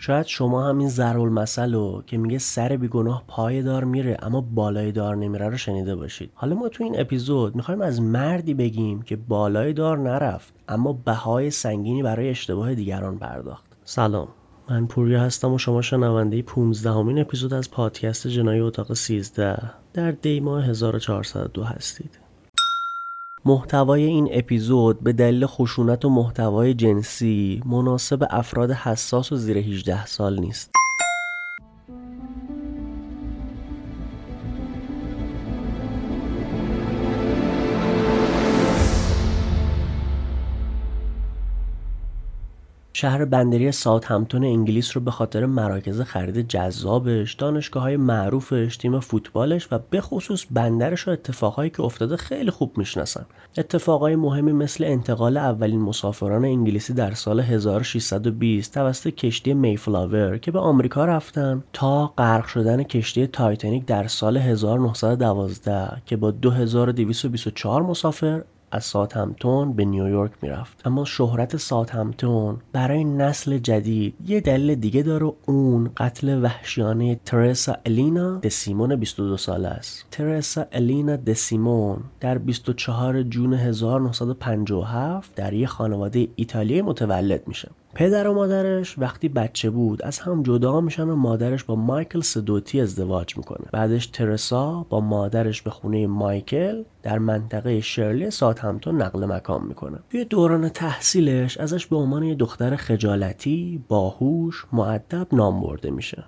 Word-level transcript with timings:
شاید 0.00 0.26
شما 0.26 0.68
هم 0.68 0.78
این 0.78 0.88
ضرب 0.88 1.44
رو 1.56 2.02
که 2.06 2.16
میگه 2.16 2.38
سر 2.38 2.76
بیگناه 2.76 3.24
پای 3.28 3.62
دار 3.62 3.84
میره 3.84 4.16
اما 4.22 4.40
بالای 4.40 4.92
دار 4.92 5.16
نمیره 5.16 5.48
رو 5.48 5.56
شنیده 5.56 5.96
باشید. 5.96 6.30
حالا 6.34 6.54
ما 6.54 6.68
تو 6.68 6.84
این 6.84 7.00
اپیزود 7.00 7.56
می‌خوایم 7.56 7.80
از 7.80 8.02
مردی 8.02 8.54
بگیم 8.54 9.02
که 9.02 9.16
بالای 9.16 9.72
دار 9.72 9.98
نرفت 9.98 10.52
اما 10.68 10.92
بهای 10.92 11.50
سنگینی 11.50 12.02
برای 12.02 12.30
اشتباه 12.30 12.74
دیگران 12.74 13.18
پرداخت. 13.18 13.64
سلام. 13.84 14.28
من 14.70 14.86
پوریا 14.86 15.20
هستم 15.20 15.52
و 15.52 15.58
شما 15.58 15.82
شنونده 15.82 16.42
15 16.42 16.90
همین 16.90 17.18
اپیزود 17.18 17.54
از 17.54 17.70
پادکست 17.70 18.26
جنایی 18.26 18.60
اتاق 18.60 18.94
13 18.94 19.62
در 19.92 20.10
دی 20.10 20.40
ماه 20.40 20.64
1402 20.64 21.64
هستید. 21.64 22.29
محتوای 23.44 24.04
این 24.04 24.28
اپیزود 24.32 25.00
به 25.00 25.12
دلیل 25.12 25.46
خشونت 25.46 26.04
و 26.04 26.08
محتوای 26.08 26.74
جنسی 26.74 27.62
مناسب 27.66 28.26
افراد 28.30 28.70
حساس 28.70 29.32
و 29.32 29.36
زیر 29.36 29.58
18 29.58 30.06
سال 30.06 30.40
نیست. 30.40 30.79
شهر 43.00 43.24
بندری 43.24 43.72
ساوت 43.72 44.04
همتون 44.04 44.44
انگلیس 44.44 44.96
رو 44.96 45.02
به 45.02 45.10
خاطر 45.10 45.46
مراکز 45.46 46.00
خرید 46.00 46.48
جذابش، 46.48 47.34
دانشگاه 47.34 47.82
های 47.82 47.96
معروفش، 47.96 48.76
تیم 48.76 49.00
فوتبالش 49.00 49.68
و 49.72 49.78
به 49.90 50.00
خصوص 50.00 50.44
بندرش 50.50 51.08
و 51.08 51.10
اتفاقهایی 51.10 51.70
که 51.70 51.82
افتاده 51.82 52.16
خیلی 52.16 52.50
خوب 52.50 52.78
می‌شناسن. 52.78 53.26
اتفاقای 53.58 54.16
مهمی 54.16 54.52
مثل 54.52 54.84
انتقال 54.84 55.36
اولین 55.36 55.80
مسافران 55.80 56.44
انگلیسی 56.44 56.92
در 56.92 57.14
سال 57.14 57.40
1620 57.40 58.74
توسط 58.74 59.08
کشتی 59.08 59.54
میفلاور 59.54 60.38
که 60.38 60.50
به 60.50 60.58
آمریکا 60.58 61.04
رفتن 61.04 61.64
تا 61.72 62.06
غرق 62.06 62.46
شدن 62.46 62.82
کشتی 62.82 63.26
تایتانیک 63.26 63.86
در 63.86 64.06
سال 64.06 64.36
1912 64.36 66.02
که 66.06 66.16
با 66.16 66.30
2224 66.30 67.82
مسافر 67.82 68.42
از 68.70 68.84
ساتمتون 68.84 69.72
به 69.72 69.84
نیویورک 69.84 70.30
می‌رفت. 70.42 70.86
اما 70.86 71.04
شهرت 71.04 71.56
ساتمتون 71.56 72.58
برای 72.72 73.04
نسل 73.04 73.58
جدید 73.58 74.14
یه 74.26 74.40
دلیل 74.40 74.74
دیگه 74.74 75.02
داره. 75.02 75.32
اون 75.46 75.90
قتل 75.96 76.42
وحشیانه 76.42 77.20
ترسا 77.24 77.76
الینا 77.86 78.38
دسیمون 78.38 78.96
22 78.96 79.36
ساله 79.36 79.68
است. 79.68 80.04
ترسا 80.10 80.66
الینا 80.72 81.16
دسیمون 81.16 81.98
در 82.20 82.38
24 82.38 83.22
جون 83.22 83.54
1957 83.54 85.34
در 85.34 85.52
یه 85.52 85.66
خانواده 85.66 86.28
ایتالیایی 86.36 86.82
متولد 86.82 87.48
میشه. 87.48 87.68
پدر 87.94 88.28
و 88.28 88.34
مادرش 88.34 88.98
وقتی 88.98 89.28
بچه 89.28 89.70
بود 89.70 90.02
از 90.02 90.18
هم 90.18 90.42
جدا 90.42 90.80
میشن 90.80 91.08
و 91.08 91.16
مادرش 91.16 91.64
با 91.64 91.74
مایکل 91.74 92.20
سدوتی 92.20 92.80
ازدواج 92.80 93.36
می‌کنه. 93.36 93.66
بعدش 93.72 94.06
ترسا 94.06 94.86
با 94.88 95.00
مادرش 95.00 95.62
به 95.62 95.70
خونه 95.70 96.06
مایکل 96.06 96.82
در 97.02 97.18
منطقه 97.18 97.80
شرلی 97.80 98.30
سات 98.30 98.60
همتون 98.60 99.02
نقل 99.02 99.24
مکان 99.24 99.66
می‌کنه. 99.66 99.98
توی 100.10 100.24
دوران 100.24 100.68
تحصیلش 100.68 101.58
ازش 101.58 101.86
به 101.86 101.96
عنوان 101.96 102.22
یه 102.22 102.34
دختر 102.34 102.76
خجالتی 102.76 103.84
باهوش 103.88 104.66
معدب 104.72 105.26
نام 105.32 105.60
برده 105.60 105.90
میشه. 105.90 106.24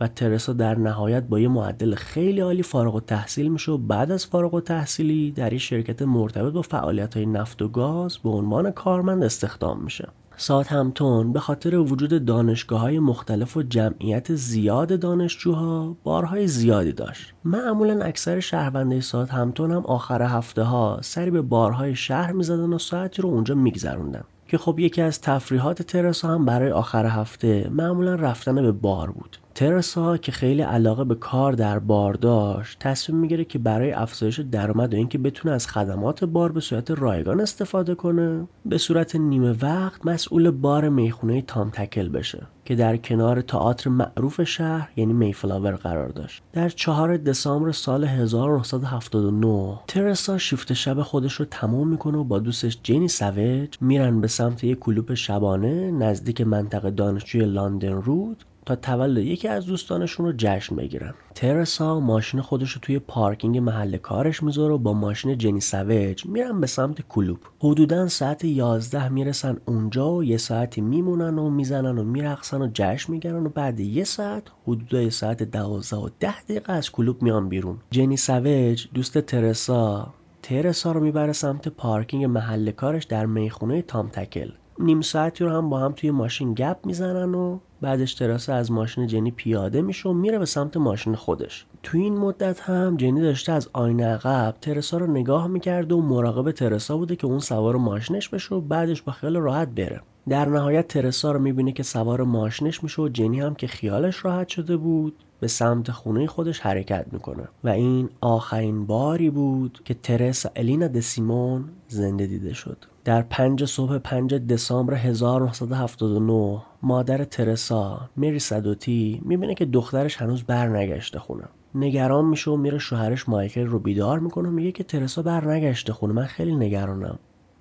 و 0.00 0.08
ترسا 0.08 0.52
در 0.52 0.78
نهایت 0.78 1.22
با 1.22 1.40
یه 1.40 1.48
معدل 1.48 1.94
خیلی 1.94 2.40
عالی 2.40 2.62
فارغ 2.62 2.94
و 2.94 3.00
تحصیل 3.00 3.48
میشه 3.48 3.72
و 3.72 3.78
بعد 3.78 4.10
از 4.10 4.26
فارغ 4.26 4.54
و 4.54 4.60
تحصیلی 4.60 5.30
در 5.30 5.52
یه 5.52 5.58
شرکت 5.58 6.02
مرتبط 6.02 6.52
با 6.52 6.62
فعالیت 6.62 7.16
های 7.16 7.26
نفت 7.26 7.62
و 7.62 7.68
گاز 7.68 8.18
به 8.18 8.28
عنوان 8.28 8.70
کارمند 8.70 9.24
استخدام 9.24 9.82
میشه. 9.84 10.08
سات 10.36 10.72
همتون 10.72 11.32
به 11.32 11.40
خاطر 11.40 11.76
وجود 11.76 12.24
دانشگاه 12.24 12.80
های 12.80 12.98
مختلف 12.98 13.56
و 13.56 13.62
جمعیت 13.62 14.34
زیاد 14.34 15.00
دانشجوها 15.00 15.96
بارهای 16.04 16.46
زیادی 16.46 16.92
داشت. 16.92 17.34
معمولا 17.44 18.04
اکثر 18.04 18.40
شهرونده 18.40 19.00
سات 19.00 19.30
همتون 19.30 19.70
هم 19.70 19.82
آخر 19.86 20.22
هفته 20.22 20.62
ها 20.62 20.98
سری 21.02 21.30
به 21.30 21.42
بارهای 21.42 21.94
شهر 21.94 22.32
می‌زدن 22.32 22.72
و 22.72 22.78
ساعتی 22.78 23.22
رو 23.22 23.28
اونجا 23.28 23.54
میگذروندن. 23.54 24.24
که 24.48 24.58
خب 24.58 24.78
یکی 24.78 25.02
از 25.02 25.20
تفریحات 25.20 25.82
ترسا 25.82 26.28
هم 26.28 26.44
برای 26.44 26.70
آخر 26.70 27.06
هفته 27.06 27.68
معمولا 27.70 28.14
رفتن 28.14 28.54
به 28.54 28.72
بار 28.72 29.10
بود. 29.10 29.38
ترسا 29.56 30.16
که 30.16 30.32
خیلی 30.32 30.62
علاقه 30.62 31.04
به 31.04 31.14
کار 31.14 31.52
در 31.52 31.78
بار 31.78 32.14
داشت 32.14 32.78
تصمیم 32.80 33.18
می‌گیره 33.18 33.44
که 33.44 33.58
برای 33.58 33.92
افزایش 33.92 34.40
درآمد 34.40 34.94
و 34.94 34.96
اینکه 34.96 35.18
بتونه 35.18 35.54
از 35.54 35.66
خدمات 35.66 36.24
بار 36.24 36.52
به 36.52 36.60
صورت 36.60 36.90
رایگان 36.90 37.40
استفاده 37.40 37.94
کنه 37.94 38.48
به 38.66 38.78
صورت 38.78 39.16
نیمه 39.16 39.56
وقت 39.62 40.06
مسئول 40.06 40.50
بار 40.50 40.88
می‌خونه 40.88 41.42
تام 41.42 41.70
تکل 41.70 42.08
بشه 42.08 42.46
که 42.64 42.74
در 42.74 42.96
کنار 42.96 43.40
تئاتر 43.40 43.90
معروف 43.90 44.42
شهر 44.42 44.90
یعنی 44.96 45.12
میفلاور 45.12 45.72
قرار 45.72 46.08
داشت. 46.08 46.42
در 46.52 46.68
چهار 46.68 47.16
دسامبر 47.16 47.72
سال 47.72 48.04
1979 48.04 49.78
ترسا 49.88 50.38
شیفت 50.38 50.72
شب 50.72 51.02
خودش 51.02 51.32
رو 51.32 51.44
تمام 51.44 51.88
می‌کنه 51.88 52.18
و 52.18 52.24
با 52.24 52.38
دوستش 52.38 52.78
جینی 52.82 53.08
سوج 53.08 53.68
میرن 53.80 54.20
به 54.20 54.28
سمت 54.28 54.64
یک 54.64 54.78
کلوپ 54.78 55.14
شبانه 55.14 55.90
نزدیک 55.90 56.40
منطقه 56.40 56.90
دانشجوی 56.90 57.44
لندن 57.44 57.92
رود. 57.92 58.44
تا 58.66 58.76
تولد 58.76 59.18
یکی 59.18 59.48
از 59.48 59.66
دوستانشون 59.66 60.26
رو 60.26 60.32
جشن 60.36 60.76
بگیرن. 60.76 61.14
ترسا 61.34 62.00
ماشین 62.00 62.40
خودش 62.40 62.70
رو 62.70 62.80
توی 62.80 62.98
پارکینگ 62.98 63.58
محل 63.58 63.96
کارش 63.96 64.42
می‌ذاره 64.42 64.74
و 64.74 64.78
با 64.78 64.92
ماشین 64.92 65.38
جنی 65.38 65.60
سوج 65.60 66.26
میرن 66.26 66.60
به 66.60 66.66
سمت 66.66 67.00
کلوب. 67.08 67.38
حدودا 67.60 68.08
ساعت 68.08 68.44
11 68.44 69.08
می‌رسن 69.08 69.56
اونجا 69.66 70.12
و 70.12 70.24
یه 70.24 70.36
ساعتی 70.36 70.80
میمونن 70.80 71.38
و 71.38 71.50
می‌زنن 71.50 71.98
و 71.98 72.04
میرقصن 72.04 72.62
و 72.62 72.68
جشن 72.74 73.12
می‌گیرن 73.12 73.46
و 73.46 73.48
بعد 73.48 73.80
یه 73.80 74.04
ساعت 74.04 74.42
حدودا 74.66 75.10
ساعت 75.10 75.42
12 75.42 75.96
و 75.96 76.08
10 76.20 76.42
دقیقه 76.42 76.72
از 76.72 76.90
کلوب 76.90 77.22
میان 77.22 77.48
بیرون. 77.48 77.78
جنی 77.90 78.16
سوج 78.16 78.88
دوست 78.94 79.18
ترسا 79.18 80.14
ترسا 80.42 80.92
رو 80.92 81.00
می‌بره 81.00 81.32
سمت 81.32 81.68
پارکینگ 81.68 82.24
محل 82.24 82.70
کارش 82.70 83.04
در 83.04 83.26
می‌خونه 83.26 83.82
تام 83.82 84.08
تکل 84.08 84.50
نیم 84.78 85.00
ساعتی 85.00 85.44
رو 85.44 85.50
هم 85.50 85.70
با 85.70 85.78
هم 85.78 85.92
توی 85.92 86.10
ماشین 86.10 86.54
گپ 86.54 86.76
می‌زنن 86.84 87.34
و 87.34 87.58
بعدش 87.80 88.14
تراسه 88.14 88.52
از 88.52 88.72
ماشین 88.72 89.06
جنی 89.06 89.30
پیاده 89.30 89.82
میشه 89.82 90.08
و 90.08 90.12
میره 90.12 90.38
به 90.38 90.44
سمت 90.44 90.76
ماشین 90.76 91.14
خودش. 91.14 91.66
تو 91.82 91.98
این 91.98 92.18
مدت 92.18 92.60
هم 92.60 92.96
جنی 92.96 93.20
داشته 93.20 93.52
از 93.52 93.68
آینه 93.72 94.06
عقب 94.06 94.54
ترسا 94.60 94.98
رو 94.98 95.06
نگاه 95.06 95.46
می‌کرده 95.46 95.94
و 95.94 96.00
مراقب 96.00 96.52
ترسا 96.52 96.96
بوده 96.96 97.16
که 97.16 97.26
اون 97.26 97.38
سوار 97.38 97.76
ماشینش 97.76 98.28
بشه 98.28 98.54
و 98.54 98.60
بعدش 98.60 99.02
با 99.02 99.12
خیال 99.12 99.36
راحت 99.36 99.68
بره. 99.68 100.00
در 100.28 100.48
نهایت 100.48 100.88
ترسا 100.88 101.32
رو 101.32 101.38
می‌بینه 101.38 101.72
که 101.72 101.82
سوار 101.82 102.22
ماشینش 102.22 102.82
میشه 102.82 103.02
و 103.02 103.08
جنی 103.08 103.40
هم 103.40 103.54
که 103.54 103.66
خیالش 103.66 104.24
راحت 104.24 104.48
شده 104.48 104.76
بود 104.76 105.24
به 105.40 105.48
سمت 105.48 105.90
خونه 105.90 106.26
خودش 106.26 106.60
حرکت 106.60 107.06
می‌کنه. 107.12 107.48
و 107.64 107.68
این 107.68 108.08
آخرین 108.20 108.86
باری 108.86 109.30
بود 109.30 109.80
که 109.84 109.94
ترسا 109.94 110.50
الینا 110.56 110.88
دسیمون 110.88 111.64
زنده 111.88 112.26
دیده 112.26 112.54
شد. 112.54 112.84
در 113.06 113.22
پنج 113.22 113.64
صبح 113.64 113.98
پنج 113.98 114.34
دسامبر 114.34 114.94
1979 114.94 116.62
مادر 116.82 117.24
ترسا 117.24 118.10
میری 118.16 118.38
صدوتی 118.38 119.22
می‌بینه 119.24 119.54
که 119.54 119.64
دخترش 119.64 120.16
هنوز 120.16 120.42
برنگشته 120.42 121.18
خونه. 121.18 121.44
نگران 121.74 122.24
میشه 122.24 122.50
و 122.50 122.56
میره 122.56 122.78
شوهرش 122.78 123.28
مایکل 123.28 123.66
رو 123.66 123.78
بیدار 123.78 124.18
می‌کنه 124.18 124.48
و 124.48 124.52
میگه 124.52 124.72
که 124.72 124.84
ترسا 124.84 125.22
برنگشته 125.22 125.92
خونه. 125.92 126.12
من 126.12 126.24
خیلی 126.24 126.56
نگرانم. 126.56 127.18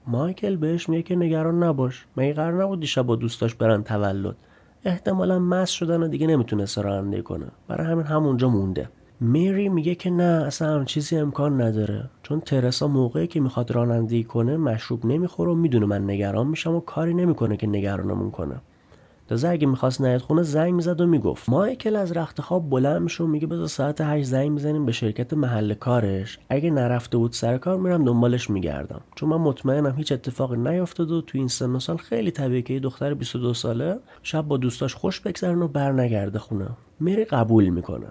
مایکل 0.07 0.55
بهش 0.55 0.89
میگه 0.89 1.03
که 1.03 1.15
نگران 1.15 1.63
نباش. 1.63 2.05
مگه 2.17 2.33
قرار 2.33 2.63
نبود 2.63 2.79
دیشب 2.79 3.01
با 3.01 3.15
دوستاش 3.15 3.55
برن 3.55 3.83
تولد؟ 3.83 4.35
احتمالا 4.83 5.39
مس 5.39 5.69
شدن 5.69 6.03
و 6.03 6.07
دیگه 6.07 6.27
نمی‌تونسته 6.27 6.81
رانندگی 6.81 7.21
کنه. 7.21 7.45
برای 7.67 7.87
همین 7.87 8.05
همونجا 8.05 8.49
مونده. 8.49 8.89
میری 9.19 9.69
میگه 9.69 9.95
که 9.95 10.09
نه 10.09 10.23
اصلا 10.23 10.75
هم 10.75 10.85
چیزی 10.85 11.17
امکان 11.17 11.61
نداره. 11.61 12.09
چون 12.23 12.39
ترسا 12.39 12.87
موقعی 12.87 13.27
که 13.27 13.39
می‌خواد 13.39 13.71
رانندگی 13.71 14.23
کنه 14.23 14.57
مشروب 14.57 15.05
نمی‌خوره 15.05 15.51
و 15.51 15.55
می‌دونه 15.55 15.85
من 15.85 16.09
نگران 16.09 16.47
میشم 16.47 16.75
و 16.75 16.79
کاری 16.79 17.13
نمی‌کنه 17.13 17.57
که 17.57 17.67
نگرانمون 17.67 18.31
کنه. 18.31 18.55
تازه 19.27 19.49
اگه 19.49 19.67
می‌خواست 19.67 20.01
نیاد 20.01 20.21
خونه 20.21 20.43
زنگ 20.43 20.73
می‌زد 20.73 21.01
و 21.01 21.07
می‌گفت. 21.07 21.49
مایکل 21.49 21.95
از 21.95 22.11
رخت 22.11 22.41
خواب 22.41 22.69
بلند 22.69 23.01
میشه 23.01 23.23
و 23.23 23.27
میگه 23.27 23.47
بذار 23.47 23.67
ساعت 23.67 24.01
هشت 24.01 24.25
زنگ 24.25 24.51
می‌زنیم 24.51 24.85
به 24.85 24.91
شرکت 24.91 25.33
محل 25.33 25.73
کارش. 25.73 26.39
اگه 26.49 26.71
نرفته 26.71 27.17
بود 27.17 27.31
سر 27.31 27.57
کار 27.57 27.77
میرم 27.77 28.03
دنبالش 28.05 28.49
میگردم. 28.49 29.01
چون 29.15 29.29
من 29.29 29.37
مطمئنم 29.37 29.95
هیچ 29.97 30.11
اتفاقی 30.11 30.57
نیافتاد 30.57 31.11
و 31.11 31.21
تو 31.21 31.37
این 31.37 31.47
سن 31.47 31.79
سال 31.79 31.97
خیلی 31.97 32.31
طبیعیه 32.31 32.61
که 32.61 32.73
یه 32.73 32.79
دختر 32.79 33.13
22 33.13 33.53
ساله 33.53 33.99
شب 34.23 34.41
با 34.41 34.57
دوستاش 34.57 34.95
خوش 34.95 35.19
بگذرن 35.19 35.61
و 35.61 35.67
برنگرده 35.67 36.39
خونه. 36.39 36.69
میری 36.99 37.25
قبول 37.25 37.69
می‌کنه. 37.69 38.07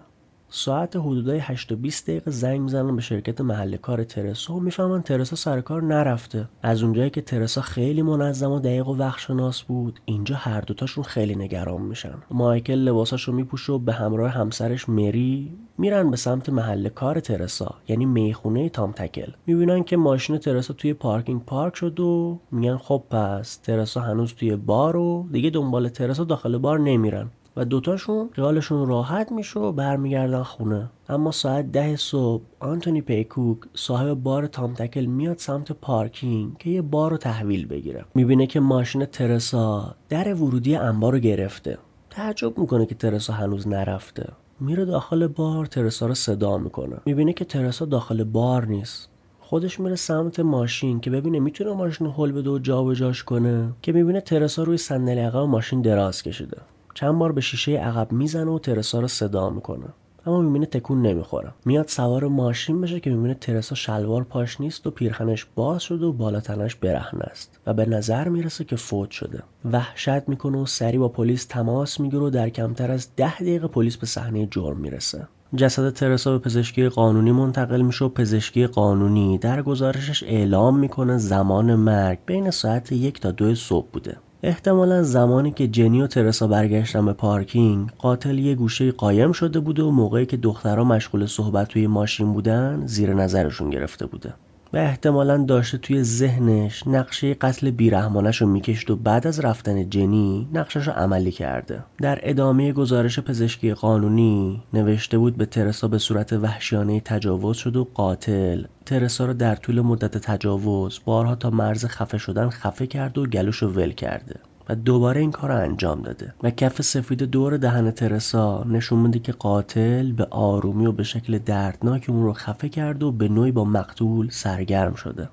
ساعت 0.57 0.97
حدودای 0.97 1.39
8 1.39 1.73
و 1.73 1.77
20 1.77 2.07
دقیقه 2.07 2.31
زنگ 2.31 2.61
می‌زنن 2.61 2.97
به 2.97 3.03
شرکت 3.03 3.41
محل 3.41 3.77
کار 3.77 4.05
ترسا 4.05 4.55
و 4.55 4.61
می‌فهمن 4.61 5.03
ترسا 5.03 5.37
سر 5.37 5.61
کار 5.61 5.83
نرفته. 5.83 6.49
از 6.63 6.83
اونجایی 6.83 7.11
که 7.11 7.21
ترسا 7.21 7.61
خیلی 7.61 8.03
منظم 8.03 8.51
و 8.51 8.61
دقیق 8.61 8.89
و 8.89 8.97
وقت 8.97 9.19
شناس 9.19 9.63
بود 9.63 10.01
اینجا 10.05 10.37
هر 10.37 10.61
دوتاشون 10.61 11.05
خیلی 11.05 11.37
نگران 11.37 11.83
میشن. 11.83 12.15
مایکل 12.31 12.75
لباساشو 12.75 13.33
میپوشه 13.33 13.73
و 13.73 13.79
به 13.79 13.93
همراه 13.93 14.31
همسرش 14.31 14.89
مری 14.89 15.53
میرن 15.79 16.11
به 16.11 16.17
سمت 16.17 16.49
محل 16.49 16.89
کار 16.89 17.21
ترسا 17.21 17.75
یعنی 17.89 18.07
می‌خونه 18.07 18.69
تام 18.69 18.93
تکل. 18.93 19.33
می‌بینن 19.47 19.85
که 19.85 19.97
ماشین 19.97 20.39
ترسا 20.39 20.75
توی 20.75 20.95
پارکینگ 20.95 21.45
پارک 21.45 21.77
شد 21.77 22.01
و 22.01 22.41
میگن 22.51 22.77
خب 22.77 23.03
پس 23.11 23.57
ترسا 23.57 24.01
هنوز 24.01 24.35
توی 24.35 24.57
بار 24.57 24.97
و 24.97 25.29
دیگه 25.33 25.51
دنبال 25.51 25.89
ترسا 25.89 26.25
داخل 26.25 26.59
بار 26.59 26.79
نمیرن. 26.79 27.31
و 27.57 27.65
دوتاشون 27.65 28.29
خیالشون 28.33 28.89
راحت 28.89 29.33
میشه 29.33 29.61
و 29.61 29.73
برمیگردن 29.73 30.43
خونه. 30.43 30.91
اما 31.09 31.31
ساعت 31.31 31.73
ده 31.73 31.97
صبح 31.97 32.43
آنتونی 32.61 33.01
پیکوک 33.01 33.59
صاحب 33.75 34.15
بار 34.15 34.47
تامتکل 34.47 35.05
میاد 35.05 35.39
سمت 35.39 35.73
پارکینگ 35.73 36.59
که 36.59 36.71
یه 36.71 36.83
بار 36.83 37.11
رو 37.11 37.17
تحویل 37.17 37.67
بگیره. 37.67 38.05
می‌بینه 38.15 38.47
که 38.47 38.61
ماشین 38.61 39.05
ترسا 39.05 39.95
در 40.09 40.35
ورودی 40.35 40.77
انبار 40.77 41.13
رو 41.13 41.19
گرفته. 41.19 41.79
تعجب 42.11 42.59
می‌کنه 42.59 42.87
که 42.87 42.95
ترسا 42.95 43.33
هنوز 43.33 43.69
نرفته. 43.69 44.33
میره 44.61 44.85
داخل 44.85 45.27
بار 45.27 45.67
ترسا 45.67 46.07
رو 46.07 46.15
صدا 46.15 46.59
می‌کنه. 46.59 46.97
می‌بینه 47.07 47.33
که 47.33 47.45
ترسا 47.45 47.85
داخل 47.85 48.25
بار 48.25 48.67
نیست. 48.67 49.11
خودش 49.41 49.81
میره 49.81 49.97
سمت 49.97 50.41
ماشین 50.41 51.01
که 51.01 51.11
ببینه 51.11 51.41
می‌تونه 51.41 51.73
ماشین 51.73 52.07
هل 52.17 52.33
بده 52.33 52.51
و 52.51 52.59
جابجاش 52.59 53.25
کنه 53.25 53.73
که 53.83 53.93
می‌بینه 53.93 54.21
ترسا 54.21 54.63
روی 54.63 54.77
صندلی 54.77 55.21
عقب 55.21 55.37
ماشین 55.37 55.83
دراز 55.83 56.23
کشیده. 56.23 56.59
چند 56.95 57.19
بار 57.19 57.33
به 57.33 57.41
شیشه 57.41 57.73
عقب 57.73 58.13
می‌زنه 58.13 58.51
و 58.51 58.59
ترسا 58.59 59.01
رو 59.01 59.09
صدا 59.09 59.51
می‌کنه. 59.51 59.87
اما 60.27 60.41
می‌بینه 60.41 60.67
تکون 60.67 61.03
نمی‌خوره. 61.03 61.51
میاد 61.65 61.89
سوار 61.89 62.29
ماشین 62.29 62.81
بشه 62.81 63.01
که 63.01 63.11
می‌بینه 63.11 63.35
ترسا 63.35 63.75
شلوار 63.75 64.25
پاش 64.25 64.61
نیست 64.61 64.87
و 64.87 64.91
پیرخنش 64.91 65.47
باز 65.55 65.83
شده 65.83 66.07
و 66.07 66.13
بالا 66.13 66.41
تنش 66.41 66.75
برهنه 66.75 67.23
است 67.23 67.61
و 67.67 67.75
به 67.75 67.87
نظر 67.87 68.29
می‌رسه 68.29 68.65
که 68.65 68.77
فوت 68.77 69.11
شده. 69.11 69.43
وحشت 69.73 70.29
می‌کنه 70.29 70.59
و 70.59 70.67
سری 70.67 70.99
با 70.99 71.09
پلیس 71.09 71.45
تماس 71.45 72.01
می‌گیره 72.01 72.23
و 72.23 72.31
در 72.31 72.49
کمتر 72.49 72.91
از 72.91 73.09
ده 73.17 73.35
دقیقه 73.39 73.69
پلیس 73.69 73.97
به 73.97 74.07
صحنه 74.07 74.49
جرم 74.51 74.77
می‌رسه. 74.77 75.29
جسد 75.57 75.93
ترسا 75.93 76.33
به 76.33 76.39
پزشکی 76.39 76.89
قانونی 76.89 77.33
منتقل 77.33 77.83
میشه 77.83 78.05
و 78.05 78.09
پزشکی 78.09 78.67
قانونی 78.67 79.39
در 79.39 79.63
گزارشش 79.63 80.23
اعلام 80.23 80.79
می‌کنه 80.79 81.19
زمان 81.19 81.75
مرگ 81.75 82.19
بین 82.27 82.51
ساعت 82.51 82.93
یک 82.93 83.21
تا 83.21 83.31
دو 83.31 83.55
صبح 83.55 83.87
بوده. 83.93 84.17
احتمالا 84.47 85.03
زمانی 85.03 85.51
که 85.51 85.69
جنی 85.69 86.03
و 86.03 86.07
ترسا 86.07 86.47
برگشتن 86.47 87.07
به 87.07 87.13
پارکینگ 87.13 87.91
قاتل 87.99 88.39
یه 88.39 88.55
گوشه 88.55 88.93
قایم 88.93 89.33
شده 89.33 89.61
بوده 89.61 89.83
و 89.83 89.91
موقعی 89.91 90.27
که 90.27 90.37
دخترها 90.37 90.85
مشغول 90.85 91.27
صحبت 91.27 91.69
توی 91.69 91.87
ماشین 91.87 92.33
بودن 92.33 92.83
زیر 92.87 93.15
نظرشون 93.15 93.71
گرفته 93.71 94.07
بوده. 94.07 94.35
و 94.75 94.77
احتمالا 94.77 95.45
داشته 95.45 95.79
توی 95.79 96.03
ذهنش 96.03 96.87
نقشه 96.87 97.35
قتل 97.35 97.71
بیرحمانش 97.71 98.41
رو 98.41 98.47
میکشت 98.47 98.91
و 98.91 98.97
بعد 98.97 99.27
از 99.27 99.41
رفتن 99.41 99.91
جنی 99.91 100.49
نقشش 100.53 100.87
رو 100.87 100.93
عملی 100.93 101.33
کرده. 101.33 101.85
در 101.99 102.19
ادامه 102.23 102.73
گزارش 102.73 103.19
پزشکی 103.19 103.75
قانونی 103.75 104.63
نوشته 104.73 105.19
بود 105.19 105.37
به 105.37 105.47
ترسا 105.47 105.89
به 105.89 105.99
صورت 105.99 106.33
وحشیانه 106.33 107.01
تجاوز 107.01 107.57
شد 107.57 107.77
و 107.77 107.85
قاتل 107.95 108.65
ترسا 108.87 109.27
رو 109.27 109.35
در 109.35 109.55
طول 109.55 109.81
مدت 109.81 110.19
تجاوز 110.19 111.01
بارها 111.05 111.35
تا 111.35 111.51
مرز 111.51 111.85
خفه 111.85 112.19
شدن 112.19 112.49
خفه 112.49 112.87
کرده 112.87 113.21
و 113.21 113.27
گلوش 113.27 113.57
رو 113.57 113.69
ول 113.69 113.93
کرده. 113.93 114.41
و 114.69 114.75
دوباره 114.75 115.21
این 115.21 115.31
کار 115.31 115.51
رو 115.51 115.57
انجام 115.57 116.03
داده. 116.03 116.35
و 116.43 116.51
کف 116.51 116.83
سفید 116.83 117.23
دور 117.23 117.57
دهن 117.57 117.91
ترسا 117.91 118.65
نشون 118.65 118.99
میده 118.99 119.19
که 119.19 119.33
قاتل 119.33 120.13
به 120.13 120.25
آرومی 120.31 120.87
و 120.87 120.93
به 120.93 121.03
شکل 121.03 121.39
دردناک 121.39 122.05
اون 122.09 122.23
رو 122.23 122.33
خفه 122.33 122.69
کرده 122.69 123.07
و 123.07 123.11
به 123.11 123.29
نوعی 123.29 123.53
با 123.53 123.65
مقتول 123.65 124.29
سرگرم 124.31 124.95
شده. 124.95 125.29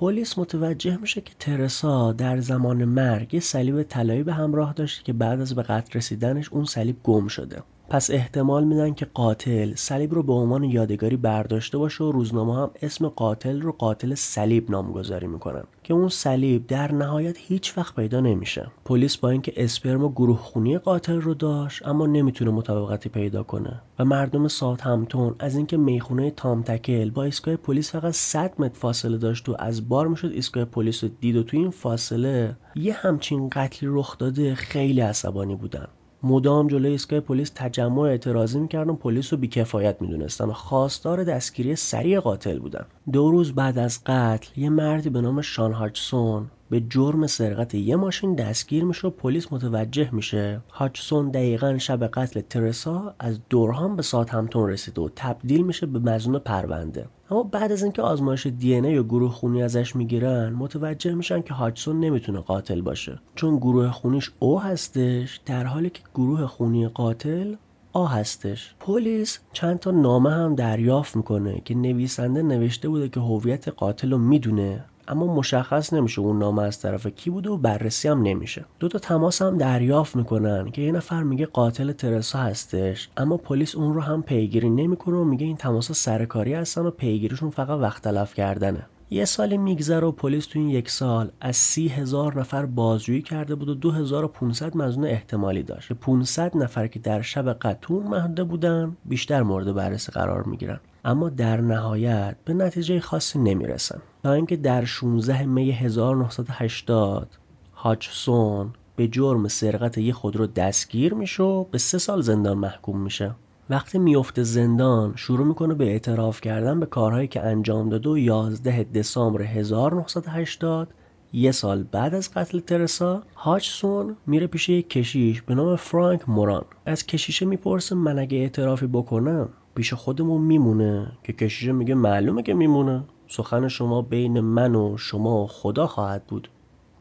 پلیس 0.00 0.38
متوجه 0.38 0.96
میشه 0.96 1.20
که 1.20 1.32
ترسا 1.38 2.12
در 2.12 2.40
زمان 2.40 2.84
مرگ 2.84 3.38
صلیب 3.38 3.82
طلایی 3.82 4.22
به 4.22 4.32
همراه 4.32 4.72
داشته 4.72 5.02
که 5.04 5.12
بعد 5.12 5.40
از 5.40 5.54
به 5.54 5.62
قتل 5.62 5.98
رسیدنش 5.98 6.48
اون 6.52 6.64
صلیب 6.64 6.96
گم 7.04 7.28
شده. 7.28 7.62
پس 7.90 8.10
احتمال 8.10 8.64
میدن 8.64 8.94
که 8.94 9.06
قاتل 9.14 9.74
صلیب 9.74 10.14
رو 10.14 10.22
به 10.22 10.32
عنوان 10.32 10.64
یادگاری 10.64 11.16
برداشته 11.16 11.78
باشه 11.78 12.04
و 12.04 12.12
روزنامه 12.12 12.56
هم 12.56 12.70
اسم 12.82 13.08
قاتل 13.08 13.60
رو 13.60 13.72
قاتل 13.72 14.14
صلیب 14.14 14.70
نامگذاری 14.70 15.26
می‌کنن. 15.26 15.62
که 15.82 15.94
اون 15.94 16.08
صلیب 16.08 16.66
در 16.66 16.92
نهایت 16.92 17.36
هیچ 17.38 17.78
وقت 17.78 17.96
پیدا 17.96 18.20
نمیشه. 18.20 18.66
پلیس 18.84 19.16
با 19.16 19.30
اینکه 19.30 19.52
اسپرم 19.56 20.04
و 20.04 20.08
گروه 20.08 20.38
خونی 20.38 20.78
قاتل 20.78 21.20
رو 21.20 21.34
داشت 21.34 21.86
اما 21.86 22.06
نمی‌تونه 22.06 22.50
مطابقتی 22.50 23.08
پیدا 23.08 23.42
کنه. 23.42 23.82
و 23.98 24.04
مردم 24.04 24.48
ساعت 24.48 24.80
همتون 24.80 25.34
از 25.38 25.56
اینکه 25.56 25.76
می‌خونه 25.76 26.30
تامتکل 26.30 27.10
با 27.10 27.24
ایستگاه 27.24 27.56
پلیس 27.56 27.92
فقط 27.92 28.14
100 28.14 28.54
متر 28.58 28.78
فاصله 28.78 29.18
داشت 29.18 29.48
و 29.48 29.56
از 29.58 29.88
بار 29.88 30.08
می‌شد 30.08 30.30
ایستگاه 30.32 30.64
پلیس 30.64 31.04
رو 31.04 31.10
دید 31.20 31.36
و 31.36 31.42
تو 31.42 31.56
این 31.56 31.70
فاصله 31.70 32.56
یه 32.74 32.92
همچین 32.92 33.48
قتلی 33.52 33.88
رخ 33.92 34.18
داده 34.18 34.54
خیلی 34.54 35.00
عصبانی 35.00 35.56
بودن. 35.56 35.86
مدام 36.22 36.68
جلوی 36.68 36.92
ایستگاه 36.92 37.20
پلیس 37.20 37.52
تجمع 37.54 38.02
اعتراضی 38.02 38.58
می‌کردن 38.58 38.94
پلیس 38.94 39.32
رو 39.32 39.38
بیکفایت 39.38 39.96
می‌دونستن 40.02 40.44
و 40.44 40.52
خواستار 40.52 41.24
دستگیری 41.24 41.76
سریع 41.76 42.20
قاتل 42.20 42.58
بودن 42.58 42.86
دو 43.12 43.30
روز 43.30 43.52
بعد 43.52 43.78
از 43.78 44.04
قتل 44.06 44.60
یه 44.60 44.70
مردی 44.70 45.10
به 45.10 45.20
نام 45.20 45.40
شان 45.40 45.72
هاچسون 45.72 46.46
به 46.70 46.80
جرم 46.80 47.26
سرقت 47.26 47.74
یه 47.74 47.96
ماشین 47.96 48.34
دستگیر 48.34 48.84
میشه 48.84 49.06
و 49.06 49.10
پلیس 49.10 49.52
متوجه 49.52 50.14
میشه. 50.14 50.60
هاچسون 50.70 51.30
دقیقا 51.30 51.78
شب 51.78 52.06
قتل 52.06 52.40
ترسا 52.40 53.14
از 53.18 53.40
دورهام 53.48 53.96
به 53.96 54.02
ساعت 54.02 54.30
همتون 54.30 54.68
رسیده 54.68 55.00
و 55.00 55.08
تبدیل 55.16 55.62
میشه 55.62 55.86
به 55.86 55.98
مزنون 55.98 56.38
پرونده. 56.38 57.06
اما 57.30 57.42
بعد 57.42 57.72
از 57.72 57.82
اینکه 57.82 58.02
آزمایش 58.02 58.46
دی 58.46 58.74
ای 58.74 58.98
و 58.98 59.02
گروه 59.02 59.30
خونی 59.30 59.62
ازش 59.62 59.96
می‌گیرن 59.96 60.52
متوجه 60.52 61.14
میشن 61.14 61.42
که 61.42 61.54
هاچسون 61.54 62.00
نمی‌تونه 62.00 62.40
قاتل 62.40 62.80
باشه. 62.80 63.18
چون 63.34 63.56
گروه 63.56 63.90
خونیش 63.90 64.30
او 64.38 64.60
هستش 64.60 65.40
در 65.46 65.64
حالی 65.64 65.90
که 65.90 66.00
گروه 66.14 66.46
خونی 66.46 66.88
قاتل 66.88 67.54
آ 67.92 68.06
هستش. 68.06 68.74
پلیس 68.80 69.38
چند 69.52 69.78
تا 69.78 69.90
نامه 69.90 70.30
هم 70.30 70.54
دریافت 70.54 71.16
می‌کنه 71.16 71.62
که 71.64 71.74
نویسنده 71.74 72.42
نوشته 72.42 72.88
بوده 72.88 73.08
که 73.08 73.20
هویت 73.20 73.68
قاتل 73.68 74.10
رو 74.10 74.18
می‌دونه 74.18 74.84
اما 75.08 75.34
مشخص 75.34 75.92
نمیشه 75.92 76.20
اون 76.20 76.38
نامه 76.38 76.62
از 76.62 76.80
طرف 76.80 77.06
کی 77.06 77.30
بوده 77.30 77.50
و 77.50 77.56
بررسی 77.56 78.08
هم 78.08 78.22
نمیشه. 78.22 78.64
دو 78.80 78.88
تا 78.88 78.98
تماس 78.98 79.42
هم 79.42 79.58
دریافت 79.58 80.16
می‌کنن 80.16 80.70
که 80.70 80.82
یه 80.82 80.92
نفر 80.92 81.22
میگه 81.22 81.46
قاتل 81.46 81.92
ترسا 81.92 82.38
هستش 82.38 83.08
اما 83.16 83.36
پلیس 83.36 83.74
اون 83.74 83.94
رو 83.94 84.00
هم 84.00 84.22
پیگیری 84.22 84.70
نمی‌کنه 84.70 85.16
و 85.16 85.24
میگه 85.24 85.46
این 85.46 85.56
تماس 85.56 85.92
سرکاری 85.92 86.54
هستن 86.54 86.86
و 86.86 86.90
پیگیریشون 86.90 87.50
فقط 87.50 87.78
وقت 87.78 88.02
تلف 88.02 88.34
کردنه. 88.34 88.86
یه 89.12 89.24
سالی 89.24 89.58
میگذره 89.58 90.06
و 90.06 90.12
پلیس 90.12 90.46
تو 90.46 90.58
این 90.58 90.68
یک 90.68 90.90
سال 90.90 91.30
از 91.40 91.56
سی 91.56 91.88
هزار 91.88 92.40
نفر 92.40 92.66
بازجویی 92.66 93.22
کرده 93.22 93.54
بود 93.54 93.68
و 93.68 93.74
2500 93.74 94.76
مزنون 94.76 95.06
احتمالی 95.06 95.62
داشت. 95.62 95.88
که 95.88 95.94
500 95.94 96.56
نفر 96.56 96.86
که 96.86 96.98
در 96.98 97.22
شب 97.22 97.52
قتون 97.52 98.06
محده 98.06 98.44
بودن 98.44 98.96
بیشتر 99.04 99.42
مورد 99.42 99.74
بررسی 99.74 100.12
قرار 100.12 100.42
می‌گیرن. 100.42 100.80
اما 101.04 101.28
در 101.28 101.60
نهایت 101.60 102.36
به 102.44 102.54
نتیجه 102.54 103.00
خاصی 103.00 103.38
نمی‌رسن. 103.38 104.02
تا 104.22 104.32
اینکه 104.32 104.56
در 104.56 104.84
16 104.84 105.46
می 105.46 105.70
1980 105.70 107.28
هاچسون 107.74 108.72
به 108.96 109.08
جرم 109.08 109.48
سرقت 109.48 109.98
یه 109.98 110.12
خودرو 110.12 110.46
دستگیر 110.46 111.14
میشه 111.14 111.42
و 111.42 111.64
به 111.64 111.78
سه 111.78 111.98
سال 111.98 112.20
زندان 112.20 112.58
محکوم 112.58 113.00
میشه. 113.00 113.34
وقتی 113.70 113.98
میفته 113.98 114.42
زندان 114.42 115.12
شروع 115.16 115.46
می‌کنه 115.46 115.74
به 115.74 115.84
اعتراف 115.84 116.40
کردن 116.40 116.80
به 116.80 116.86
کارهایی 116.86 117.28
که 117.28 117.40
انجام 117.40 117.88
داده 117.88 118.08
و 118.08 118.18
11 118.18 118.84
دسامبر 118.84 119.42
1980 119.42 120.88
یه 121.32 121.52
سال 121.52 121.82
بعد 121.82 122.14
از 122.14 122.30
قتل 122.34 122.60
ترسا 122.60 123.22
هاچسون 123.34 124.16
میره 124.26 124.46
پیش 124.46 124.68
یک 124.68 124.90
کشیش 124.90 125.42
به 125.42 125.54
نام 125.54 125.76
فرانک 125.76 126.28
موران. 126.28 126.64
از 126.86 127.06
کشیشه 127.06 127.46
می‌پرسه 127.46 127.94
من 127.94 128.18
اگه 128.18 128.38
اعترافی 128.38 128.86
بکنم 128.86 129.48
پیش 129.74 129.94
خودمون 129.94 130.40
میمونه؟ 130.40 131.12
که 131.24 131.32
کشیشه 131.32 131.72
میگه 131.72 131.94
معلومه 131.94 132.42
که 132.42 132.54
میمونه. 132.54 133.04
سخن 133.28 133.68
شما 133.68 134.02
بین 134.02 134.40
من 134.40 134.74
و 134.74 134.96
شما 134.96 135.44
و 135.44 135.46
خدا 135.46 135.86
خواهد 135.86 136.24
بود. 136.24 136.48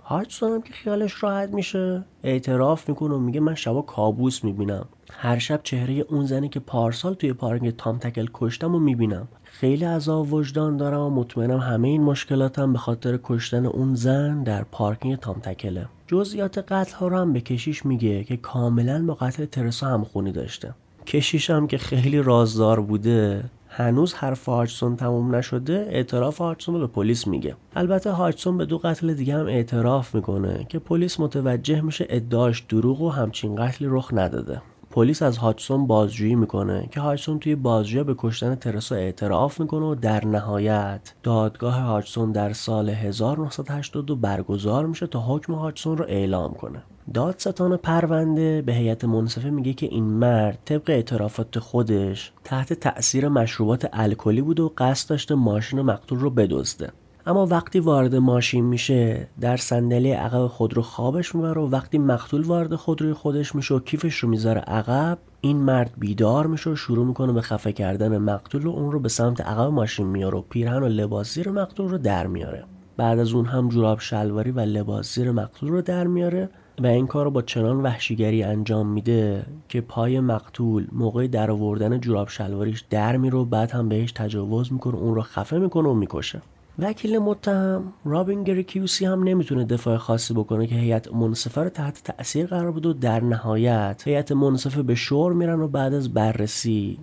هاچسون 0.03 0.51
هم 0.51 0.61
که 0.61 0.73
خیالش 0.73 1.23
راحت 1.23 1.49
میشه 1.53 2.05
اعتراف 2.23 2.89
می‌کنه 2.89 3.13
و 3.13 3.19
میگه 3.19 3.39
من 3.39 3.55
شبا 3.55 3.81
کابوس 3.81 4.43
می‌بینم. 4.43 4.85
هر 5.11 5.39
شب 5.39 5.59
چهره 5.63 5.93
اون 5.93 6.25
زنی 6.25 6.49
که 6.49 6.59
پارسال 6.59 7.13
توی 7.13 7.33
پارک 7.33 7.75
تام 7.77 7.97
تکل 7.97 8.27
کشتم 8.33 8.75
و 8.75 8.79
می‌بینم. 8.79 9.27
خیلی 9.43 9.85
عذاب 9.85 10.33
وجدان 10.33 10.77
دارم 10.77 10.99
و 10.99 11.09
مطمئنم 11.09 11.57
همه 11.57 11.87
این 11.87 12.03
مشکلاتم 12.03 12.73
به 12.73 12.79
خاطر 12.79 13.19
کشتن 13.23 13.65
اون 13.65 13.95
زن 13.95 14.43
در 14.43 14.63
پارکینگ 14.63 15.15
تام 15.15 15.39
تکله. 15.39 15.85
جزئیات 16.07 16.57
قتل 16.57 16.95
ها 16.95 17.07
رو 17.07 17.17
هم 17.17 17.33
به 17.33 17.41
کشیش 17.41 17.85
میگه 17.85 18.23
که 18.23 18.37
کاملا 18.37 19.05
با 19.05 19.13
قتل 19.13 19.45
ترسا 19.45 19.87
همخونی 19.87 20.31
داشته. 20.31 20.73
کشیشم 21.07 21.67
که 21.67 21.77
خیلی 21.77 22.19
رازدار 22.19 22.81
بوده 22.81 23.43
هنوز 23.67 24.13
حرف 24.13 24.45
هاچسون 24.45 24.95
تموم 24.95 25.35
نشده 25.35 25.87
اعتراف 25.89 26.37
هاچسون 26.37 26.75
رو 26.75 26.81
به 26.81 26.87
پلیس 26.87 27.27
میگه. 27.27 27.55
البته 27.75 28.11
هاچسون 28.11 28.57
به 28.57 28.65
دو 28.65 28.77
قتل 28.77 29.13
دیگه 29.13 29.35
هم 29.35 29.45
اعتراف 29.45 30.15
می‌کنه 30.15 30.65
که 30.69 30.79
پلیس 30.79 31.19
متوجه 31.19 31.81
میشه 31.81 32.05
ادعاش 32.09 32.63
دروغ 32.69 33.01
و 33.01 33.09
همچین 33.09 33.55
قتلی 33.55 33.87
رخ 33.91 34.09
نداده. 34.13 34.61
پلیس 34.91 35.21
از 35.21 35.37
هاچسون 35.37 35.87
بازجویی 35.87 36.35
می‌کنه 36.35 36.87
که 36.91 36.99
هاچسون 36.99 37.39
توی 37.39 37.55
بازجویی 37.55 38.03
به 38.03 38.15
کشتن 38.17 38.55
ترسا 38.55 38.95
اعتراف 38.95 39.59
می‌کنه 39.59 39.85
و 39.85 39.95
در 39.95 40.25
نهایت 40.25 41.13
دادگاه 41.23 41.73
هاچسون 41.73 42.31
در 42.31 42.53
سال 42.53 42.89
1982 42.89 44.15
برگزار 44.15 44.85
میشه 44.85 45.07
تا 45.07 45.19
حکم 45.19 45.53
هاچسون 45.53 45.97
رو 45.97 46.05
اعلام 46.07 46.53
کنه. 46.53 46.83
دادستان 47.13 47.77
پرونده 47.77 48.61
به 48.61 48.73
هیئت 48.73 49.05
منصفه 49.05 49.49
میگه 49.49 49.73
که 49.73 49.85
این 49.85 50.03
مرد 50.03 50.59
طبق 50.65 50.89
اعترافات 50.89 51.59
خودش 51.59 52.31
تحت 52.43 52.73
تأثیر 52.73 53.27
مشروبات 53.27 53.89
الکلی 53.93 54.41
بود 54.41 54.59
و 54.59 54.73
قصد 54.77 55.09
داشته 55.09 55.35
ماشین 55.35 55.81
مقتول 55.81 56.19
رو 56.19 56.29
بدزده. 56.29 56.91
اما 57.29 57.45
وقتی 57.45 57.79
وارد 57.79 58.15
ماشین 58.15 58.65
میشه 58.65 59.27
در 59.41 59.57
صندلی 59.57 60.11
عقب 60.11 60.47
خودرو 60.47 60.81
خوابش 60.81 61.35
می‌بره 61.35 61.61
و 61.61 61.69
وقتی 61.69 61.97
مقتول 61.97 62.41
وارد 62.41 62.75
خودروی 62.75 63.13
خودش 63.13 63.55
میشه 63.55 63.73
و 63.73 63.79
کیفش 63.79 64.15
رو 64.15 64.29
می‌ذاره 64.29 64.61
عقب 64.61 65.17
این 65.41 65.57
مرد 65.57 65.93
بیدار 65.97 66.47
میشه 66.47 66.69
و 66.69 66.75
شروع 66.75 67.05
می‌کنه 67.05 67.33
به 67.33 67.41
خفه 67.41 67.71
کردن 67.71 68.17
مقتول 68.17 68.65
و 68.65 68.69
اون 68.69 68.91
رو 68.91 68.99
به 68.99 69.09
سمت 69.09 69.41
عقب 69.41 69.71
ماشین 69.71 70.07
میاره 70.07 70.37
و 70.37 70.41
پیرهن 70.41 70.83
و 70.83 70.87
لباس 70.87 71.33
زیر 71.33 71.49
مقتول 71.49 71.89
رو 71.89 71.97
در 71.97 72.27
میاره. 72.27 72.63
بعد 72.97 73.19
از 73.19 73.33
اون 73.33 73.45
هم 73.45 73.69
جوراب 73.69 73.99
شلواری 73.99 74.51
و 74.51 74.59
لباس 74.59 75.15
زیر 75.15 75.31
مقتول 75.31 75.69
رو 75.69 75.81
در 75.81 76.07
میاره 76.07 76.49
و 76.79 76.87
این 76.87 77.07
کار 77.07 77.25
رو 77.25 77.31
با 77.31 77.41
چنان 77.41 77.81
وحشیگری 77.81 78.43
انجام 78.43 78.87
میده 78.87 79.45
که 79.67 79.81
پای 79.81 80.19
مقتول 80.19 80.87
موقع 80.91 81.27
در 81.27 81.51
آوردن 81.51 81.99
جوراب 81.99 82.29
شلواریش 82.29 82.83
در 82.89 83.17
میره 83.17 83.37
و 83.37 83.45
بعد 83.45 83.71
هم 83.71 83.89
بهش 83.89 84.11
تجاوز 84.11 84.73
می‌کنه 84.73 84.95
اون 84.95 85.15
رو 85.15 85.21
خفه 85.21 85.57
می‌کنه 85.57 85.89
و 85.89 85.93
می‌کشه. 85.93 86.41
وکیل 86.81 87.19
متهم 87.19 87.93
رابین 88.05 88.43
گریکیوسی 88.43 89.05
هم 89.05 89.23
نمی‌تونه 89.23 89.65
دفاع 89.65 89.97
خاصی 89.97 90.33
بکنه 90.33 90.67
که 90.67 90.75
هیئت 90.75 91.13
منصفه 91.13 91.61
رو 91.61 91.69
تحت 91.69 92.03
تأثیر 92.03 92.45
قرار 92.45 92.71
بده 92.71 92.89
و 92.89 92.93
در 92.93 93.19
نهایت 93.19 94.01
هیئت 94.05 94.31
منصفه 94.31 94.83
به 94.83 94.95
شور 94.95 95.33
میرن 95.33 95.61
و 95.61 95.67
بعد 95.67 95.93
از 95.93 96.13
بررسی 96.13 96.99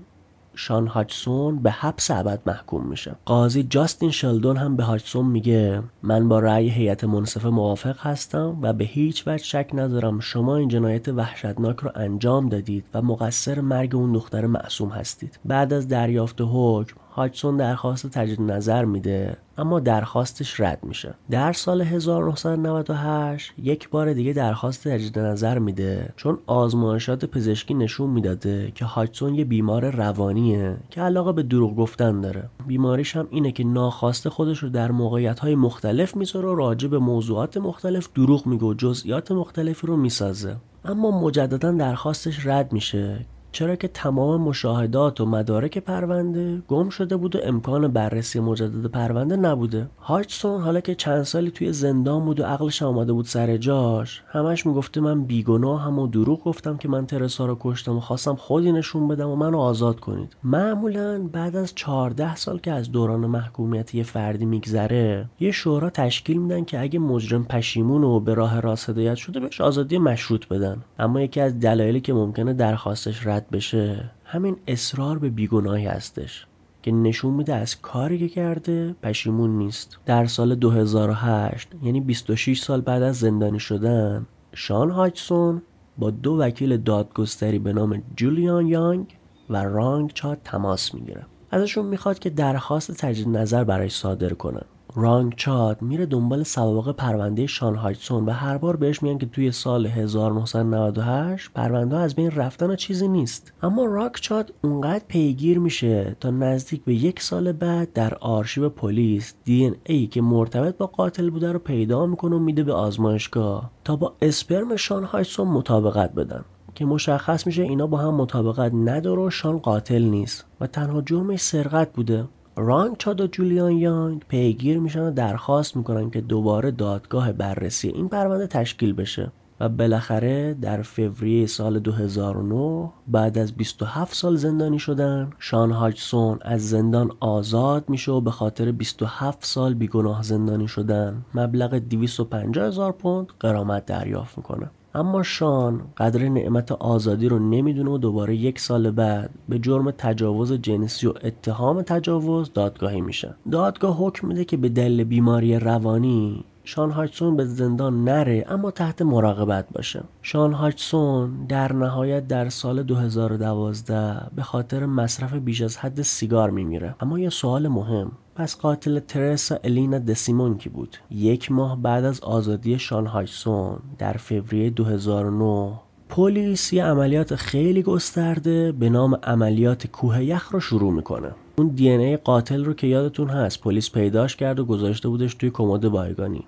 شان 0.54 0.87
هاچسون 0.87 1.59
به 1.59 1.71
حبس 1.71 2.11
ابد 2.11 2.40
محکوم 2.47 2.87
میشه. 2.87 3.14
قاضی 3.25 3.62
جاستین 3.62 4.11
شلدون 4.11 4.56
هم 4.56 4.76
به 4.76 4.83
هاچسون 4.83 5.26
میگه 5.26 5.83
من 6.02 6.28
با 6.28 6.38
رأی 6.38 6.68
هیئت 6.68 7.04
منصفه 7.04 7.49
موافق 7.49 7.97
هستم 7.99 8.59
و 8.62 8.73
به 8.73 8.85
هیچ 8.85 9.28
وجه 9.28 9.45
شک 9.45 9.71
ندارم 9.75 10.21
شما 10.21 10.56
این 10.56 10.68
جنایت 10.68 11.09
وحشتناک 11.09 11.76
رو 11.76 11.90
انجام 11.95 12.49
دادید 12.49 12.85
و 12.95 13.02
مقصر 13.02 13.61
مرگ 13.61 13.97
اون 13.97 14.12
دختر 14.12 14.47
معصوم 14.47 14.88
هستید. 14.88 15.38
بعد 15.45 15.73
از 15.73 15.88
دریافت 15.88 16.40
حکم 16.40 16.97
هاچسون 17.16 17.56
درخواست 17.56 18.11
تجدید 18.11 18.40
نظر 18.40 18.85
میده 18.85 19.37
اما 19.58 19.80
درخواستش 19.80 20.61
رد 20.61 20.78
میشه. 20.82 21.14
در 21.30 21.52
سال 21.52 21.80
1998 21.82 23.52
یک 23.58 23.88
بار 23.88 24.12
دیگه 24.12 24.32
درخواست 24.32 24.88
تجدید 24.88 25.18
نظر 25.18 25.58
میده 25.58 26.12
چون 26.16 26.38
آزمایشات 26.46 27.25
پزشکی 27.25 27.75
نشون 27.75 28.11
می‌داده 28.11 28.73
که 28.75 28.85
هاچسون 28.85 29.35
یه 29.35 29.44
بیمار 29.44 29.90
روانیه 29.90 30.76
که 30.90 31.00
علاقه 31.00 31.32
به 31.32 31.42
دروغ 31.42 31.76
گفتن 31.76 32.20
داره. 32.20 32.50
بیماریش 32.66 33.16
هم 33.16 33.28
اینه 33.30 33.52
که 33.52 33.64
ناخواسته 33.64 34.30
خودش 34.30 34.58
رو 34.58 34.68
در 34.68 34.90
موقعیت 34.90 35.38
های 35.38 35.54
مختلف 35.54 36.16
می‌ذاره 36.16 36.49
و 36.49 36.54
راجع 36.54 36.88
به 36.88 36.99
موضوعات 36.99 37.56
مختلف 37.56 38.08
دروغ 38.14 38.46
میگه 38.46 38.64
و 38.64 38.75
جزئیات 38.75 39.32
مختلفی 39.32 39.87
رو 39.87 39.96
می‌سازه. 39.96 40.56
اما 40.85 41.20
مجددا 41.20 41.73
درخواستش 41.73 42.46
رد 42.46 42.73
میشه 42.73 43.26
چرا 43.56 43.76
که 43.76 43.88
تمام 43.88 44.40
مشاهدات 44.40 45.20
و 45.20 45.26
مدارک 45.26 45.78
پرونده 45.78 46.62
گم 46.68 46.88
شده 46.88 47.16
بود 47.16 47.36
و 47.36 47.38
امکان 47.44 47.88
بررسی 47.88 48.40
مجدد 48.40 48.86
پرونده 48.86 49.36
نبوده. 49.36 49.88
هاچسون 49.98 50.60
حالا 50.60 50.80
که 50.80 50.94
چند 50.94 51.22
سالی 51.22 51.50
توی 51.50 51.72
زندان 51.72 52.25
بود 52.25 52.40
و 52.40 52.44
عقلش 52.44 52.82
آماده 52.82 53.12
بود 53.12 53.25
سر 53.25 53.56
جاش 53.56 54.22
همش 54.28 54.66
می‌گفته 54.66 55.00
من 55.00 55.25
بیگناه 55.25 55.82
هم 55.82 55.98
و 55.98 56.06
دروغ 56.06 56.44
گفتم 56.44 56.76
که 56.76 56.88
من 56.88 57.06
ترسا 57.06 57.46
رو 57.46 57.56
کشتم 57.60 57.96
و 57.96 58.00
خواستم 58.00 58.34
خودی 58.34 58.72
نشون 58.72 59.08
بدم 59.08 59.28
و 59.28 59.36
منو 59.36 59.58
آزاد 59.58 60.00
کنید. 60.00 60.36
معمولا 60.44 61.28
بعد 61.32 61.56
از 61.56 61.75
14 61.75 62.36
سال 62.36 62.58
که 62.58 62.72
از 62.72 62.92
دوران 62.92 63.26
محکومیت 63.26 63.94
یه 63.94 64.02
فردی 64.02 64.44
میگذره 64.44 65.28
یه 65.40 65.50
شورا 65.50 65.90
تشکیل 65.90 66.36
میدن 66.36 66.64
که 66.64 66.80
اگه 66.80 66.98
مجرم 66.98 67.44
پشیمون 67.44 68.04
و 68.04 68.20
به 68.20 68.34
راه 68.34 68.60
راست 68.60 68.90
هدایت 68.90 69.16
شده 69.16 69.40
بهش 69.40 69.60
آزادی 69.60 69.98
مشروط 69.98 70.48
بدن. 70.48 70.76
اما 70.98 71.20
یکی 71.20 71.40
از 71.40 71.60
دلایلی 71.60 72.00
که 72.00 72.12
ممکنه 72.12 72.52
درخواستش 72.52 73.26
رد 73.26 73.45
بشه 73.52 74.10
همین 74.24 74.56
اصرار 74.66 75.18
به 75.18 75.28
بیگناهی 75.28 75.86
هستش 75.86 76.46
که 76.82 76.92
نشون 76.92 77.34
میده 77.34 77.54
از 77.54 77.80
کاری 77.80 78.18
که 78.18 78.28
کرده 78.28 78.94
پشیمون 79.02 79.58
نیست. 79.58 79.98
در 80.06 80.26
سال 80.26 80.54
2008 80.54 81.68
یعنی 81.82 82.00
26 82.00 82.60
سال 82.60 82.80
بعد 82.80 83.02
از 83.02 83.18
زندانی 83.18 83.60
شدن 83.60 84.26
شان 84.52 84.90
هاچسون 84.90 85.62
با 85.98 86.10
دو 86.10 86.38
وکیل 86.38 86.76
دادگستری 86.76 87.58
به 87.58 87.72
نام 87.72 88.02
جولیان 88.16 88.66
یانگ 88.66 89.16
و 89.50 89.64
رانگ 89.64 90.12
چاد 90.12 90.38
تماس 90.44 90.94
می‌گیره. 90.94 91.26
ازشون 91.50 91.86
می‌خواد 91.86 92.18
که 92.18 92.30
درخواست 92.30 92.92
تجدید 92.92 93.28
نظر 93.28 93.64
برای 93.64 93.88
صادر 93.88 94.32
کنن. 94.32 94.64
رانگ 94.98 95.34
چاد 95.36 95.82
میره 95.82 96.06
دنبال 96.06 96.42
سوابق 96.42 96.92
پرونده 96.92 97.46
شان 97.46 97.74
هایتسون 97.74 98.26
و 98.26 98.30
هر 98.30 98.58
بار 98.58 98.76
بهش 98.76 99.02
میگن 99.02 99.18
که 99.18 99.26
توی 99.26 99.52
سال 99.52 99.86
1998 99.86 101.50
پرونده 101.54 101.96
از 101.96 102.14
بین 102.14 102.30
رفتن 102.30 102.76
چیزی 102.76 103.08
نیست. 103.08 103.52
اما 103.62 103.84
راک 103.84 104.20
چاد 104.20 104.52
اونقدر 104.64 105.04
پیگیر 105.08 105.58
میشه 105.58 106.16
تا 106.20 106.30
نزدیک 106.30 106.84
به 106.84 106.94
یک 106.94 107.22
سال 107.22 107.52
بعد 107.52 107.92
در 107.92 108.14
آرشیو 108.14 108.68
پلیس 108.68 109.34
دی 109.44 109.72
ای 109.84 110.06
که 110.06 110.20
مرتبط 110.20 110.76
با 110.76 110.86
قاتل 110.86 111.30
بوده 111.30 111.52
رو 111.52 111.58
پیدا 111.58 112.06
می‌کنه 112.06 112.36
و 112.36 112.38
میده 112.38 112.62
به 112.64 112.72
آزمایشگاه 112.72 113.70
تا 113.84 113.96
با 113.96 114.14
اسپرم 114.22 114.76
شان 114.76 115.04
هایتسون 115.04 115.48
مطابقت 115.48 116.14
بدن 116.14 116.44
که 116.74 116.84
مشخص 116.84 117.46
میشه 117.46 117.62
اینا 117.62 117.86
با 117.86 117.98
هم 117.98 118.14
مطابقت 118.14 118.72
نداره 118.74 119.22
و 119.22 119.30
شان 119.30 119.58
قاتل 119.58 120.02
نیست 120.02 120.44
و 120.60 120.66
تنها 120.66 121.02
جرمش 121.02 121.40
سرقت 121.40 121.92
بوده. 121.92 122.24
رانگ 122.56 122.96
چاد 122.98 123.20
و 123.20 123.26
جولیان 123.26 123.72
یانگ 123.72 124.22
پیگیر 124.28 124.78
میشن 124.78 125.00
و 125.00 125.10
درخواست 125.10 125.76
می‌کنن 125.76 126.10
که 126.10 126.20
دوباره 126.20 126.70
دادگاه 126.70 127.32
بررسی 127.32 127.88
این 127.88 128.08
پرونده 128.08 128.46
تشکیل 128.46 128.92
بشه. 128.92 129.32
و 129.60 129.68
بالاخره 129.68 130.54
در 130.54 130.82
فوریه 130.82 131.46
سال 131.46 131.78
2009 131.78 132.90
بعد 133.08 133.38
از 133.38 133.52
27 133.52 134.14
سال 134.14 134.36
زندانی 134.36 134.78
شدن 134.78 135.30
شان 135.38 135.70
هاجسون 135.70 136.38
از 136.42 136.68
زندان 136.68 137.10
آزاد 137.20 137.88
میشه 137.88 138.12
و 138.12 138.20
به 138.20 138.30
خاطر 138.30 138.72
27 138.72 139.44
سال 139.44 139.75
بیگناه 139.75 140.22
زندانی 140.22 140.68
شدن 140.68 141.25
مبلغ 141.34 141.75
250 141.75 142.66
هزار 142.66 142.92
پوند 142.92 143.26
قرامت 143.40 143.86
دریافت 143.86 144.38
می‌کنه. 144.38 144.70
اما 144.96 145.22
شان 145.22 145.80
قدر 145.96 146.28
نعمت 146.28 146.72
آزادی 146.72 147.28
رو 147.28 147.38
نمی‌دونه 147.38 147.90
و 147.90 147.98
دوباره 147.98 148.36
یک 148.36 148.58
سال 148.58 148.90
بعد 148.90 149.30
به 149.48 149.58
جرم 149.58 149.90
تجاوز 149.90 150.52
جنسی 150.52 151.06
و 151.06 151.12
اتهام 151.22 151.82
تجاوز 151.82 152.52
دادگاهی 152.52 153.00
میشه 153.00 153.34
دادگاه 153.50 153.96
حکم 153.96 154.28
میده 154.28 154.44
که 154.44 154.56
به 154.56 154.68
دلیل 154.68 155.04
بیماری 155.04 155.58
روانی 155.58 156.44
شان 156.68 156.90
هاچسون 156.90 157.37
به 157.37 157.44
زندان 157.44 158.04
نره 158.04 158.44
اما 158.49 158.70
تحت 158.70 159.02
مراقبت 159.02 159.66
باشه. 159.73 160.02
شان 160.23 160.52
هاچسون 160.52 161.46
در 161.49 161.73
نهایت 161.73 162.28
در 162.28 162.49
سال 162.49 162.82
2012 162.82 164.20
به 164.37 164.42
خاطر 164.42 164.87
مصرف 164.87 165.35
بیش 165.35 165.62
از 165.62 165.76
حد 165.76 166.02
سیگار 166.02 166.50
میمیره. 166.50 166.94
اما 167.00 167.18
یه 167.18 167.30
سوال 167.30 167.68
مهم. 167.68 168.12
پس 168.35 168.56
قاتل 168.56 168.99
ترسا 168.99 169.58
الینا 169.64 169.99
دسیمون 169.99 170.58
کی 170.58 170.68
بود؟ 170.68 170.96
یک 171.11 171.52
ماه 171.52 171.82
بعد 171.82 172.04
از 172.04 172.20
آزادی 172.20 172.78
شان 172.78 173.06
هایسون 173.06 173.78
در 173.99 174.12
فوریه 174.12 174.70
2009 174.70 175.73
پلیس 176.08 176.73
یه 176.73 176.85
عملیات 176.85 177.35
خیلی 177.35 177.82
گسترده 177.82 178.73
به 178.73 178.90
نام 178.90 179.14
عملیات 179.23 179.87
کوه 179.87 180.25
یخ 180.25 180.49
رو 180.52 180.61
شروع 180.61 180.92
می‌کنه. 180.92 181.30
اون 181.58 181.68
دی 181.68 181.90
ای 181.90 182.16
قاتل 182.16 182.64
رو 182.64 182.75
که 182.75 182.87
یادتون 182.87 183.28
هست 183.28 183.61
پلیس 183.61 183.90
پیداش 183.90 184.37
کرد 184.37 184.61
و 184.61 184.64
گذاشته 184.64 185.08
بودش 185.08 185.35
توی 185.35 185.50
کمد 185.50 185.88
بایگانی. 185.88 186.44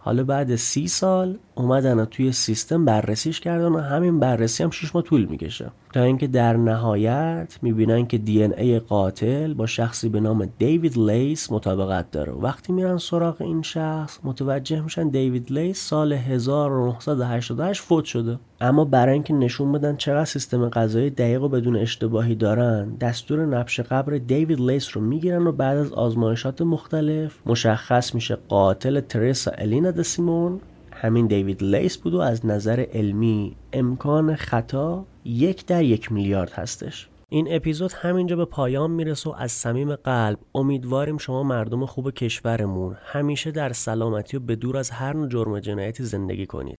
حالا 0.00 0.22
بعد 0.22 0.56
سی 0.56 0.88
سال 0.88 1.38
اومدن 1.58 2.04
توی 2.04 2.32
سیستم 2.32 2.84
بررسیش 2.84 3.40
کردن 3.40 3.68
و 3.68 3.78
همین 3.78 4.20
بررسی 4.20 4.62
هم 4.62 4.70
6 4.70 4.94
ماه 4.94 5.04
طول 5.04 5.24
می‌کشه. 5.24 5.70
تا 5.92 6.02
اینکه 6.02 6.26
در 6.26 6.56
نهایت 6.56 7.58
می‌بینن 7.62 8.06
که 8.06 8.18
دی 8.18 8.42
ای 8.42 8.78
قاتل 8.78 9.54
با 9.54 9.66
شخصی 9.66 10.08
به 10.08 10.20
نام 10.20 10.48
دیوید 10.58 10.98
لیس 10.98 11.52
مطابقت 11.52 12.10
داره. 12.10 12.32
وقتی 12.32 12.72
میرن 12.72 12.98
سراغ 12.98 13.42
این 13.42 13.62
شخص 13.62 14.18
متوجه 14.24 14.80
میشن 14.80 15.08
دیوید 15.08 15.52
لیس 15.52 15.88
سال 15.88 16.12
1988 16.12 17.82
فوت 17.82 18.04
شده. 18.04 18.38
اما 18.60 18.84
برای 18.84 19.12
اینکه 19.12 19.34
نشون 19.34 19.72
بدن 19.72 19.96
چقدر 19.96 20.24
سیستم 20.24 20.68
غذایی 20.68 21.10
دقیق 21.10 21.42
و 21.42 21.48
بدون 21.48 21.76
اشتباهی 21.76 22.34
دارن 22.34 22.94
دستور 23.00 23.46
نبش 23.46 23.80
قبر 23.80 24.18
دیوید 24.18 24.60
لیس 24.60 24.96
رو 24.96 25.02
می‌گیرن 25.02 25.46
و 25.46 25.52
بعد 25.52 25.76
از 25.76 25.92
آزمایشات 25.92 26.62
مختلف 26.62 27.38
مشخص 27.46 28.14
میشه 28.14 28.38
قاتل 28.48 29.00
ترسا 29.00 29.50
الینا 29.50 29.90
دسیمون 29.90 30.60
همین 31.00 31.26
دیوید 31.26 31.62
لیس 31.62 31.96
بود 31.96 32.14
و 32.14 32.20
از 32.20 32.46
نظر 32.46 32.86
علمی 32.92 33.56
امکان 33.72 34.36
خطا 34.36 35.04
یک 35.24 35.66
در 35.66 35.82
یک 35.82 36.12
میلیارد 36.12 36.50
هستش. 36.50 37.08
این 37.28 37.46
اپیزود 37.50 37.92
همینجا 37.92 38.36
به 38.36 38.44
پایان 38.44 38.90
می‌رسه 38.90 39.30
و 39.30 39.34
از 39.38 39.52
صمیم 39.52 39.94
قلب 39.94 40.38
امیدواریم 40.54 41.18
شما 41.18 41.42
مردم 41.42 41.86
خوب 41.86 42.10
کشورمون 42.10 42.96
همیشه 43.04 43.50
در 43.50 43.72
سلامتی 43.72 44.36
و 44.36 44.40
به 44.40 44.56
دور 44.56 44.76
از 44.76 44.90
هر 44.90 45.12
نوع 45.12 45.28
جرم 45.28 45.60
جنایتی 45.60 46.04
زندگی 46.04 46.46
کنید. 46.46 46.76